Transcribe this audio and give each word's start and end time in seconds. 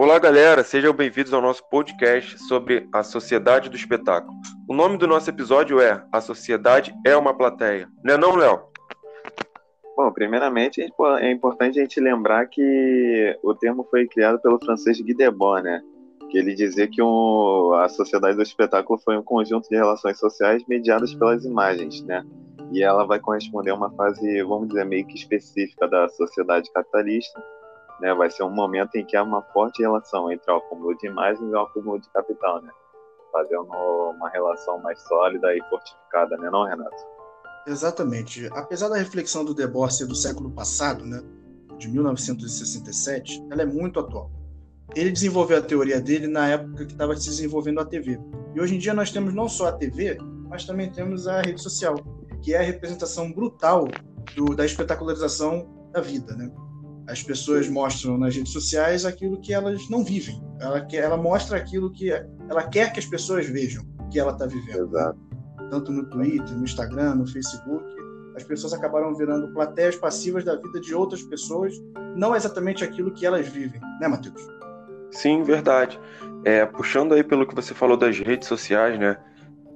Olá, 0.00 0.16
galera, 0.16 0.62
sejam 0.62 0.92
bem-vindos 0.92 1.32
ao 1.32 1.42
nosso 1.42 1.68
podcast 1.68 2.38
sobre 2.44 2.88
a 2.92 3.02
sociedade 3.02 3.68
do 3.68 3.74
espetáculo. 3.74 4.32
O 4.68 4.72
nome 4.72 4.96
do 4.96 5.08
nosso 5.08 5.28
episódio 5.28 5.80
é 5.80 6.06
A 6.12 6.20
Sociedade 6.20 6.94
é 7.04 7.16
uma 7.16 7.36
Plateia. 7.36 7.88
Não 8.04 8.14
é 8.14 8.16
não, 8.16 8.36
Léo? 8.36 8.60
Bom, 9.96 10.12
primeiramente 10.12 10.80
é 10.80 11.32
importante 11.32 11.80
a 11.80 11.82
gente 11.82 11.98
lembrar 11.98 12.46
que 12.46 13.36
o 13.42 13.52
termo 13.56 13.84
foi 13.90 14.06
criado 14.06 14.40
pelo 14.40 14.60
francês 14.60 15.00
Guy 15.00 15.14
Debord, 15.14 15.64
né? 15.64 15.82
Que 16.30 16.38
ele 16.38 16.54
dizia 16.54 16.86
que 16.86 17.02
um, 17.02 17.72
a 17.72 17.88
sociedade 17.88 18.36
do 18.36 18.42
espetáculo 18.44 19.00
foi 19.00 19.18
um 19.18 19.22
conjunto 19.24 19.68
de 19.68 19.74
relações 19.74 20.16
sociais 20.16 20.62
mediadas 20.68 21.12
pelas 21.12 21.44
imagens, 21.44 22.04
né? 22.04 22.24
E 22.70 22.84
ela 22.84 23.04
vai 23.04 23.18
corresponder 23.18 23.72
a 23.72 23.74
uma 23.74 23.90
fase, 23.90 24.44
vamos 24.44 24.68
dizer, 24.68 24.84
meio 24.84 25.04
que 25.04 25.16
específica 25.16 25.88
da 25.88 26.08
sociedade 26.10 26.70
capitalista, 26.72 27.42
né, 28.00 28.14
vai 28.14 28.30
ser 28.30 28.44
um 28.44 28.50
momento 28.50 28.94
em 28.96 29.04
que 29.04 29.16
há 29.16 29.22
uma 29.22 29.42
forte 29.42 29.82
relação 29.82 30.30
entre 30.30 30.50
o 30.50 30.56
acúmulo 30.56 30.96
de 30.96 31.06
imagens 31.06 31.40
e 31.40 31.54
o 31.54 31.60
acúmulo 31.60 32.00
de 32.00 32.08
capital, 32.10 32.62
né? 32.62 32.70
Fazendo 33.32 33.64
uma 33.64 34.28
relação 34.30 34.78
mais 34.80 35.00
sólida 35.02 35.54
e 35.54 35.60
fortificada, 35.68 36.36
né, 36.36 36.48
não, 36.50 36.64
Renato? 36.64 36.96
Exatamente. 37.66 38.48
Apesar 38.52 38.88
da 38.88 38.96
reflexão 38.96 39.44
do 39.44 39.52
Debord 39.52 39.94
ser 39.94 40.06
do 40.06 40.14
século 40.14 40.50
passado, 40.50 41.04
né, 41.04 41.22
de 41.76 41.88
1967, 41.88 43.46
ela 43.50 43.62
é 43.62 43.66
muito 43.66 44.00
atual. 44.00 44.30
Ele 44.96 45.10
desenvolveu 45.10 45.58
a 45.58 45.62
teoria 45.62 46.00
dele 46.00 46.26
na 46.26 46.48
época 46.48 46.86
que 46.86 46.92
estava 46.92 47.14
se 47.14 47.28
desenvolvendo 47.28 47.80
a 47.80 47.84
TV. 47.84 48.18
E 48.54 48.60
hoje 48.60 48.74
em 48.74 48.78
dia 48.78 48.94
nós 48.94 49.10
temos 49.10 49.34
não 49.34 49.48
só 49.48 49.68
a 49.68 49.72
TV, 49.72 50.16
mas 50.48 50.64
também 50.64 50.90
temos 50.90 51.28
a 51.28 51.42
rede 51.42 51.60
social, 51.60 51.96
que 52.42 52.54
é 52.54 52.58
a 52.58 52.62
representação 52.62 53.30
brutal 53.30 53.86
do, 54.34 54.56
da 54.56 54.64
espetacularização 54.64 55.68
da 55.92 56.00
vida, 56.00 56.34
né? 56.34 56.50
As 57.08 57.22
pessoas 57.22 57.68
mostram 57.68 58.18
nas 58.18 58.36
redes 58.36 58.52
sociais 58.52 59.04
aquilo 59.04 59.40
que 59.40 59.52
elas 59.52 59.88
não 59.88 60.04
vivem. 60.04 60.40
Ela, 60.60 60.80
quer, 60.82 61.04
ela 61.04 61.16
mostra 61.16 61.56
aquilo 61.56 61.90
que 61.90 62.10
ela 62.10 62.62
quer 62.68 62.92
que 62.92 62.98
as 62.98 63.06
pessoas 63.06 63.48
vejam 63.48 63.82
que 64.10 64.20
ela 64.20 64.32
está 64.32 64.46
vivendo. 64.46 64.88
Exato. 64.88 65.18
Tanto 65.70 65.90
no 65.90 66.04
Twitter, 66.10 66.56
no 66.56 66.64
Instagram, 66.64 67.16
no 67.16 67.26
Facebook, 67.26 67.84
as 68.36 68.44
pessoas 68.44 68.72
acabaram 68.72 69.14
virando 69.14 69.52
plateias 69.52 69.96
passivas 69.96 70.44
da 70.44 70.54
vida 70.56 70.80
de 70.80 70.94
outras 70.94 71.22
pessoas, 71.22 71.74
não 72.14 72.36
exatamente 72.36 72.84
aquilo 72.84 73.10
que 73.10 73.26
elas 73.26 73.48
vivem, 73.48 73.80
né, 74.00 74.06
Matheus? 74.06 74.40
Sim, 75.10 75.42
verdade. 75.42 75.98
É, 76.44 76.64
puxando 76.64 77.14
aí 77.14 77.24
pelo 77.24 77.46
que 77.46 77.54
você 77.54 77.74
falou 77.74 77.96
das 77.96 78.18
redes 78.18 78.46
sociais, 78.46 78.98
né? 78.98 79.18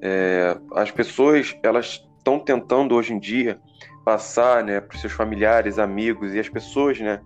É, 0.01 0.59
as 0.75 0.91
pessoas 0.91 1.57
elas 1.63 2.05
estão 2.19 2.39
tentando 2.39 2.95
hoje 2.95 3.13
em 3.13 3.19
dia 3.19 3.59
passar 4.05 4.65
né, 4.65 4.81
para 4.81 4.95
os 4.95 5.01
seus 5.01 5.13
familiares, 5.13 5.79
amigos 5.79 6.35
e 6.35 6.41
as 6.41 6.49
pessoas 6.49 6.99
né, 7.01 7.21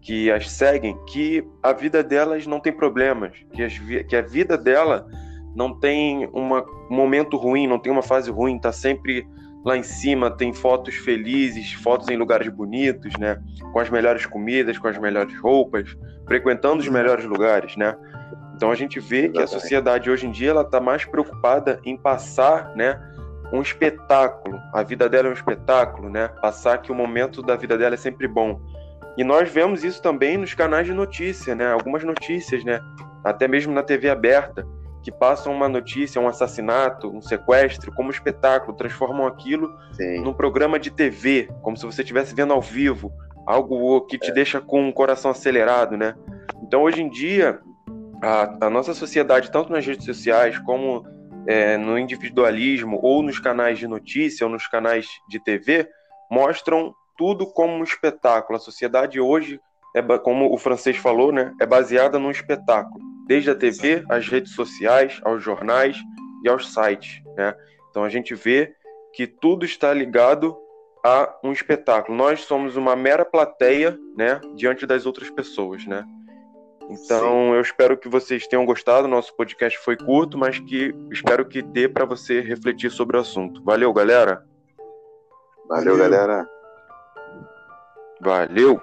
que 0.00 0.30
as 0.30 0.50
seguem 0.50 0.96
que 1.06 1.46
a 1.62 1.72
vida 1.72 2.02
delas 2.02 2.46
não 2.46 2.60
tem 2.60 2.72
problemas, 2.72 3.32
que, 3.52 3.62
as, 3.62 3.78
que 3.78 4.14
a 4.14 4.22
vida 4.22 4.56
dela 4.56 5.06
não 5.54 5.78
tem 5.78 6.28
uma, 6.32 6.64
um 6.90 6.94
momento 6.94 7.36
ruim, 7.36 7.66
não 7.66 7.78
tem 7.78 7.92
uma 7.92 8.02
fase 8.02 8.30
ruim, 8.30 8.56
está 8.56 8.72
sempre 8.72 9.26
lá 9.64 9.78
em 9.78 9.82
cima, 9.82 10.30
tem 10.30 10.52
fotos 10.52 10.94
felizes, 10.94 11.72
fotos 11.72 12.08
em 12.10 12.16
lugares 12.16 12.48
bonitos, 12.48 13.14
né, 13.18 13.40
com 13.72 13.80
as 13.80 13.88
melhores 13.88 14.26
comidas, 14.26 14.76
com 14.76 14.88
as 14.88 14.98
melhores 14.98 15.34
roupas, 15.40 15.96
frequentando 16.26 16.82
os 16.82 16.88
melhores 16.88 17.24
lugares, 17.24 17.74
né. 17.76 17.96
Então 18.54 18.70
a 18.70 18.74
gente 18.74 19.00
vê 19.00 19.28
que 19.30 19.40
a 19.40 19.46
sociedade 19.46 20.10
hoje 20.10 20.26
em 20.26 20.30
dia 20.30 20.50
ela 20.50 20.62
está 20.62 20.80
mais 20.80 21.04
preocupada 21.04 21.80
em 21.84 21.96
passar, 21.96 22.74
né, 22.76 23.00
um 23.54 23.62
espetáculo. 23.62 24.60
A 24.72 24.82
vida 24.82 25.08
dela 25.08 25.28
é 25.28 25.30
um 25.30 25.34
espetáculo, 25.34 26.10
né? 26.10 26.28
Passar 26.42 26.78
que 26.78 26.90
o 26.90 26.94
momento 26.94 27.40
da 27.42 27.54
vida 27.56 27.78
dela 27.78 27.94
é 27.94 27.98
sempre 27.98 28.26
bom. 28.26 28.60
E 29.16 29.22
nós 29.22 29.48
vemos 29.48 29.84
isso 29.84 30.02
também 30.02 30.36
nos 30.36 30.54
canais 30.54 30.86
de 30.86 30.92
notícia, 30.92 31.54
né? 31.54 31.72
Algumas 31.72 32.02
notícias, 32.02 32.64
né? 32.64 32.80
Até 33.22 33.46
mesmo 33.46 33.72
na 33.72 33.82
TV 33.82 34.10
aberta, 34.10 34.66
que 35.02 35.12
passam 35.12 35.52
uma 35.52 35.68
notícia, 35.68 36.20
um 36.20 36.26
assassinato, 36.26 37.08
um 37.08 37.22
sequestro, 37.22 37.92
como 37.92 38.10
espetáculo, 38.10 38.76
transformam 38.76 39.26
aquilo 39.26 39.72
Sim. 39.92 40.20
num 40.20 40.32
programa 40.32 40.78
de 40.78 40.90
TV, 40.90 41.48
como 41.62 41.76
se 41.76 41.86
você 41.86 42.02
estivesse 42.02 42.34
vendo 42.34 42.52
ao 42.52 42.60
vivo, 42.60 43.12
algo 43.46 44.00
que 44.06 44.18
te 44.18 44.30
é. 44.30 44.34
deixa 44.34 44.60
com 44.60 44.88
o 44.88 44.92
coração 44.92 45.30
acelerado, 45.30 45.96
né? 45.96 46.14
Então, 46.62 46.82
hoje 46.82 47.02
em 47.02 47.08
dia, 47.08 47.60
a, 48.20 48.66
a 48.66 48.70
nossa 48.70 48.94
sociedade, 48.94 49.50
tanto 49.50 49.70
nas 49.70 49.86
redes 49.86 50.04
sociais 50.04 50.58
como 50.58 51.04
é, 51.46 51.76
no 51.76 51.98
individualismo 51.98 52.98
ou 53.02 53.22
nos 53.22 53.38
canais 53.38 53.78
de 53.78 53.86
notícia 53.86 54.46
ou 54.46 54.52
nos 54.52 54.66
canais 54.66 55.06
de 55.28 55.38
TV 55.42 55.88
mostram 56.30 56.94
tudo 57.16 57.46
como 57.46 57.74
um 57.74 57.82
espetáculo. 57.84 58.56
A 58.56 58.60
sociedade 58.60 59.20
hoje, 59.20 59.60
é, 59.94 60.02
como 60.18 60.52
o 60.52 60.58
francês 60.58 60.96
falou, 60.96 61.32
né, 61.32 61.52
é 61.60 61.66
baseada 61.66 62.18
num 62.18 62.30
espetáculo, 62.30 63.02
desde 63.26 63.50
a 63.50 63.54
TV, 63.54 64.04
as 64.08 64.28
redes 64.28 64.52
sociais, 64.54 65.20
aos 65.24 65.42
jornais 65.42 65.96
e 66.44 66.48
aos 66.48 66.72
sites. 66.72 67.22
Né? 67.36 67.54
Então 67.90 68.04
a 68.04 68.08
gente 68.08 68.34
vê 68.34 68.74
que 69.12 69.26
tudo 69.26 69.64
está 69.64 69.92
ligado 69.94 70.56
a 71.04 71.38
um 71.44 71.52
espetáculo. 71.52 72.16
Nós 72.16 72.40
somos 72.40 72.76
uma 72.76 72.96
mera 72.96 73.24
plateia, 73.24 73.96
né, 74.16 74.40
diante 74.56 74.86
das 74.86 75.06
outras 75.06 75.30
pessoas, 75.30 75.84
né? 75.86 76.04
Então, 76.90 77.48
Sim. 77.48 77.54
eu 77.54 77.60
espero 77.60 77.96
que 77.96 78.08
vocês 78.08 78.46
tenham 78.46 78.66
gostado. 78.66 79.08
Nosso 79.08 79.34
podcast 79.34 79.78
foi 79.78 79.96
curto, 79.96 80.36
mas 80.36 80.58
que 80.58 80.94
espero 81.10 81.44
que 81.46 81.62
dê 81.62 81.88
para 81.88 82.04
você 82.04 82.40
refletir 82.40 82.90
sobre 82.90 83.16
o 83.16 83.20
assunto. 83.20 83.62
Valeu, 83.64 83.92
galera. 83.92 84.44
Valeu, 85.68 85.96
Valeu. 85.96 86.10
galera. 86.10 86.48
Valeu. 88.20 88.80